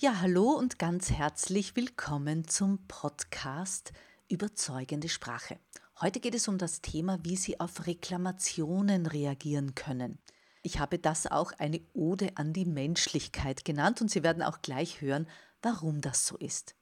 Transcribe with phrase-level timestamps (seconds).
[0.00, 3.92] Ja, hallo und ganz herzlich willkommen zum Podcast
[4.28, 5.56] Überzeugende Sprache.
[6.00, 10.18] Heute geht es um das Thema, wie Sie auf Reklamationen reagieren können.
[10.62, 15.00] Ich habe das auch eine Ode an die Menschlichkeit genannt und Sie werden auch gleich
[15.00, 15.28] hören,
[15.62, 16.74] warum das so ist.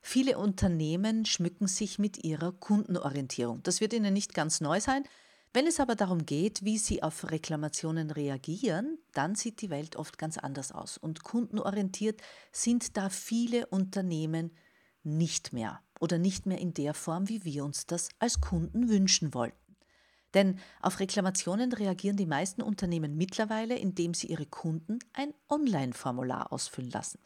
[0.00, 3.64] Viele Unternehmen schmücken sich mit ihrer Kundenorientierung.
[3.64, 5.02] Das wird Ihnen nicht ganz neu sein.
[5.52, 10.16] Wenn es aber darum geht, wie Sie auf Reklamationen reagieren, dann sieht die Welt oft
[10.16, 10.96] ganz anders aus.
[10.96, 12.20] Und kundenorientiert
[12.52, 14.52] sind da viele Unternehmen
[15.02, 19.34] nicht mehr oder nicht mehr in der Form, wie wir uns das als Kunden wünschen
[19.34, 19.56] wollten.
[20.34, 26.92] Denn auf Reklamationen reagieren die meisten Unternehmen mittlerweile, indem sie ihre Kunden ein Online-Formular ausfüllen
[26.92, 27.18] lassen.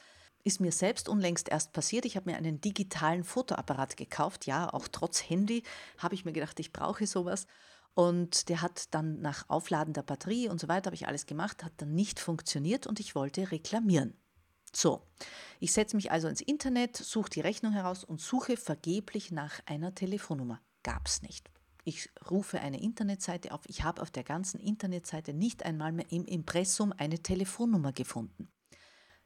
[0.45, 2.07] Ist mir selbst unlängst erst passiert.
[2.07, 4.47] Ich habe mir einen digitalen Fotoapparat gekauft.
[4.47, 5.63] Ja, auch trotz Handy
[5.99, 7.47] habe ich mir gedacht, ich brauche sowas.
[7.95, 11.63] Und der hat dann nach Aufladen der Batterie und so weiter, habe ich alles gemacht,
[11.63, 14.15] hat dann nicht funktioniert und ich wollte reklamieren.
[14.73, 15.07] So,
[15.61, 19.95] ich setze mich also ins Internet, suche die Rechnung heraus und suche vergeblich nach einer
[19.95, 20.61] Telefonnummer.
[20.83, 21.49] Gab es nicht.
[21.85, 23.61] Ich rufe eine Internetseite auf.
[23.67, 28.49] Ich habe auf der ganzen Internetseite nicht einmal mehr im Impressum eine Telefonnummer gefunden.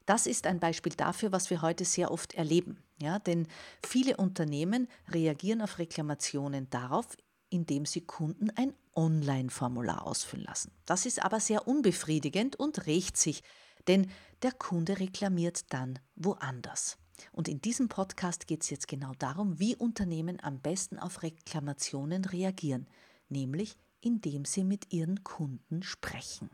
[0.04, 2.82] Das ist ein Beispiel dafür, was wir heute sehr oft erleben.
[3.00, 3.46] Ja, denn
[3.86, 7.16] viele Unternehmen reagieren auf Reklamationen darauf,
[7.50, 10.72] indem sie Kunden ein Online-Formular ausfüllen lassen.
[10.86, 13.42] Das ist aber sehr unbefriedigend und rächt sich,
[13.86, 14.10] denn
[14.42, 16.98] der Kunde reklamiert dann woanders.
[17.32, 22.24] Und in diesem Podcast geht es jetzt genau darum, wie Unternehmen am besten auf Reklamationen
[22.24, 22.86] reagieren,
[23.28, 26.50] nämlich indem sie mit ihren Kunden sprechen.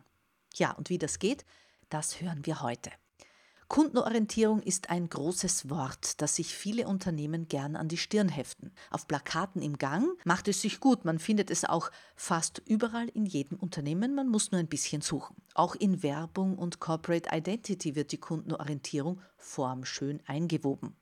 [0.54, 1.44] Ja, und wie das geht,
[1.91, 2.91] das hören wir heute.
[3.74, 8.70] Kundenorientierung ist ein großes Wort, das sich viele Unternehmen gern an die Stirn heften.
[8.92, 13.26] Auf Plakaten im Gang macht es sich gut, man findet es auch fast überall in
[13.26, 15.34] jedem Unternehmen, man muss nur ein bisschen suchen.
[15.54, 20.94] Auch in Werbung und Corporate Identity wird die Kundenorientierung formschön eingewoben.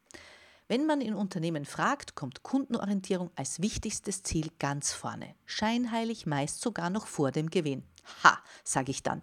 [0.66, 5.34] Wenn man in Unternehmen fragt, kommt Kundenorientierung als wichtigstes Ziel ganz vorne.
[5.44, 7.82] Scheinheilig meist sogar noch vor dem Gewinn.
[8.24, 9.20] Ha, sage ich dann.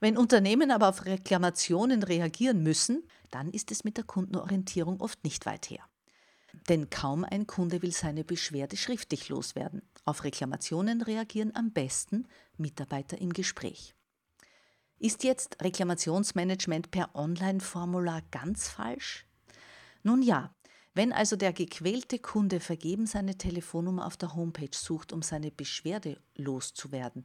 [0.00, 5.44] Wenn Unternehmen aber auf Reklamationen reagieren müssen, dann ist es mit der Kundenorientierung oft nicht
[5.44, 5.84] weit her.
[6.68, 9.82] Denn kaum ein Kunde will seine Beschwerde schriftlich loswerden.
[10.04, 12.26] Auf Reklamationen reagieren am besten
[12.56, 13.94] Mitarbeiter im Gespräch.
[14.98, 19.26] Ist jetzt Reklamationsmanagement per Online-Formular ganz falsch?
[20.02, 20.54] Nun ja,
[20.94, 26.20] wenn also der gequälte Kunde vergebens seine Telefonnummer auf der Homepage sucht, um seine Beschwerde
[26.34, 27.24] loszuwerden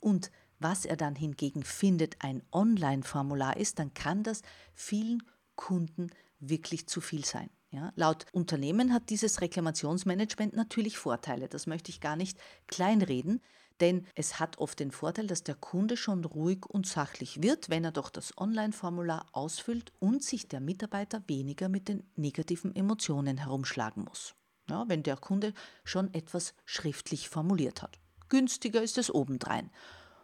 [0.00, 4.42] und was er dann hingegen findet, ein Online-Formular ist, dann kann das
[4.74, 5.22] vielen
[5.54, 7.50] Kunden wirklich zu viel sein.
[7.70, 11.48] Ja, laut Unternehmen hat dieses Reklamationsmanagement natürlich Vorteile.
[11.48, 13.42] Das möchte ich gar nicht kleinreden,
[13.80, 17.84] denn es hat oft den Vorteil, dass der Kunde schon ruhig und sachlich wird, wenn
[17.84, 24.04] er doch das Online-Formular ausfüllt und sich der Mitarbeiter weniger mit den negativen Emotionen herumschlagen
[24.04, 24.34] muss.
[24.70, 25.52] Ja, wenn der Kunde
[25.84, 27.98] schon etwas schriftlich formuliert hat.
[28.28, 29.70] Günstiger ist es obendrein.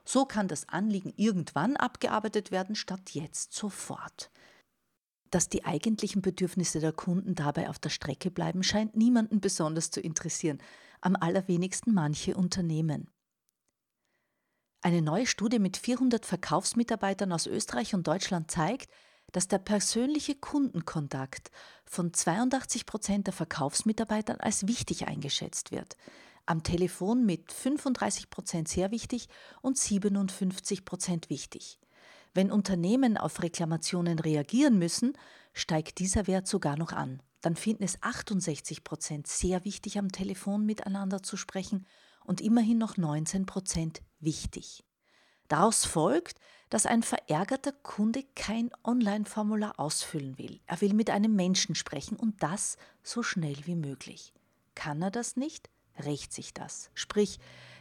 [0.05, 4.31] So kann das Anliegen irgendwann abgearbeitet werden, statt jetzt sofort.
[5.31, 10.01] Dass die eigentlichen Bedürfnisse der Kunden dabei auf der Strecke bleiben, scheint niemanden besonders zu
[10.01, 10.59] interessieren,
[11.01, 13.11] am allerwenigsten manche Unternehmen.
[14.83, 18.91] Eine neue Studie mit 400 Verkaufsmitarbeitern aus Österreich und Deutschland zeigt,
[19.31, 21.51] dass der persönliche Kundenkontakt
[21.87, 25.97] von 82 Prozent der Verkaufsmitarbeitern als wichtig eingeschätzt wird
[26.47, 29.29] am Telefon mit 35 Prozent sehr wichtig
[29.61, 31.79] und 57 Prozent wichtig.
[32.35, 35.13] Wenn Unternehmen auf Reklamationen reagieren müssen,
[35.53, 37.23] steigt dieser Wert sogar noch an.
[37.43, 41.87] Dann finden es 68 Prozent sehr wichtig, am Telefon miteinander zu sprechen
[42.25, 44.85] und immerhin noch 19 Prozent wichtig.
[45.49, 46.39] Daraus folgt,
[46.71, 50.61] dass ein verärgerter Kunde kein Online-Formular ausfüllen will.
[50.67, 54.33] Er will mit einem Menschen sprechen und das so schnell wie möglich.
[54.75, 55.69] Kann er das nicht?
[55.99, 56.91] Rächt sich das.
[56.95, 57.39] Sprich,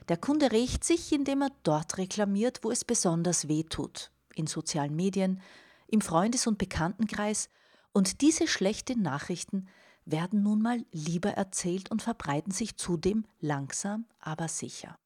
[0.10, 4.12] der Kunde rächt sich, indem er dort reklamiert, wo es besonders weh tut.
[4.36, 5.42] In sozialen Medien,
[5.88, 7.50] im Freundes- und Bekanntenkreis.
[7.92, 9.68] Und diese schlechten Nachrichten
[10.06, 14.98] werden nun mal lieber erzählt und verbreiten sich zudem langsam, aber sicher.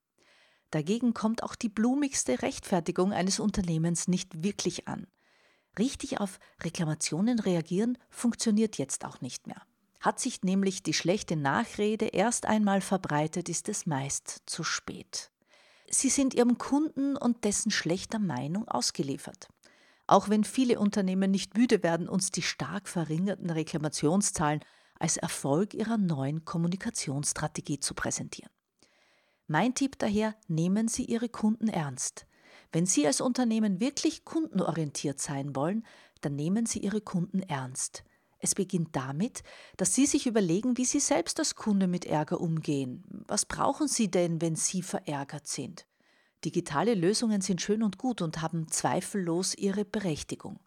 [0.71, 5.07] Dagegen kommt auch die blumigste Rechtfertigung eines Unternehmens nicht wirklich an.
[5.77, 9.61] Richtig auf Reklamationen reagieren funktioniert jetzt auch nicht mehr.
[10.05, 15.31] Hat sich nämlich die schlechte Nachrede erst einmal verbreitet, ist es meist zu spät.
[15.89, 19.47] Sie sind ihrem Kunden und dessen schlechter Meinung ausgeliefert.
[20.05, 24.63] Auch wenn viele Unternehmen nicht müde werden, uns die stark verringerten Reklamationszahlen
[24.99, 28.51] als Erfolg ihrer neuen Kommunikationsstrategie zu präsentieren.
[29.47, 32.27] Mein Tipp daher, nehmen Sie Ihre Kunden ernst.
[32.71, 35.83] Wenn Sie als Unternehmen wirklich kundenorientiert sein wollen,
[36.21, 38.03] dann nehmen Sie Ihre Kunden ernst.
[38.45, 39.41] Es beginnt damit,
[39.75, 43.03] dass Sie sich überlegen, wie Sie selbst als Kunde mit Ärger umgehen.
[43.27, 45.87] Was brauchen Sie denn, wenn Sie verärgert sind?
[46.43, 50.59] Digitale Lösungen sind schön und gut und haben zweifellos ihre Berechtigung.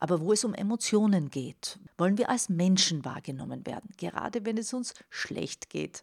[0.00, 4.72] Aber wo es um Emotionen geht, wollen wir als Menschen wahrgenommen werden, gerade wenn es
[4.72, 6.02] uns schlecht geht.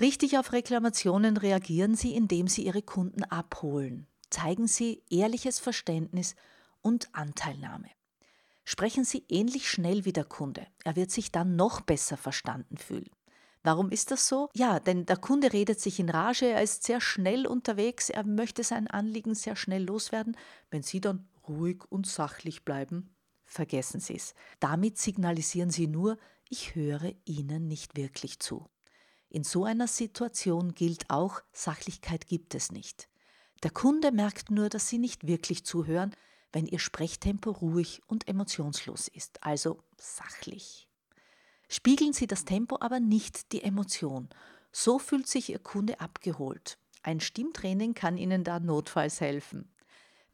[0.00, 4.06] Richtig auf Reklamationen reagieren Sie, indem Sie Ihre Kunden abholen.
[4.30, 6.36] Zeigen Sie ehrliches Verständnis
[6.80, 7.90] und Anteilnahme.
[8.70, 10.66] Sprechen Sie ähnlich schnell wie der Kunde.
[10.84, 13.08] Er wird sich dann noch besser verstanden fühlen.
[13.62, 14.50] Warum ist das so?
[14.52, 18.62] Ja, denn der Kunde redet sich in Rage, er ist sehr schnell unterwegs, er möchte
[18.62, 20.36] sein Anliegen sehr schnell loswerden.
[20.70, 23.16] Wenn Sie dann ruhig und sachlich bleiben,
[23.46, 24.34] vergessen Sie es.
[24.60, 26.18] Damit signalisieren Sie nur,
[26.50, 28.66] ich höre Ihnen nicht wirklich zu.
[29.30, 33.08] In so einer Situation gilt auch, Sachlichkeit gibt es nicht.
[33.62, 36.14] Der Kunde merkt nur, dass Sie nicht wirklich zuhören,
[36.52, 40.88] wenn Ihr Sprechtempo ruhig und emotionslos ist, also sachlich.
[41.68, 44.28] Spiegeln Sie das Tempo aber nicht die Emotion.
[44.72, 46.78] So fühlt sich Ihr Kunde abgeholt.
[47.02, 49.70] Ein Stimmtraining kann Ihnen da notfalls helfen.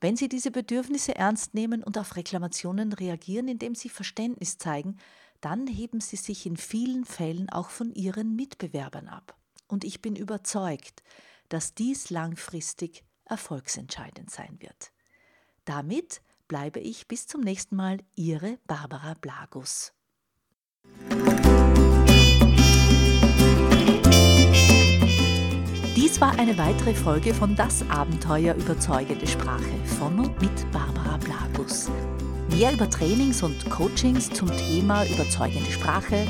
[0.01, 4.99] Wenn Sie diese Bedürfnisse ernst nehmen und auf Reklamationen reagieren, indem Sie Verständnis zeigen,
[5.45, 9.37] dann heben sie sich in vielen Fällen auch von ihren Mitbewerbern ab.
[9.69, 11.03] Und ich bin überzeugt,
[11.51, 14.91] dass dies langfristig erfolgsentscheidend sein wird.
[15.65, 19.95] Damit bleibe ich bis zum nächsten Mal Ihre Barbara Blagus.
[25.97, 31.89] Dies war eine weitere Folge von Das Abenteuer überzeugende Sprache von und mit Barbara Blagus.
[32.51, 36.27] Mehr über Trainings und Coachings zum Thema überzeugende Sprache,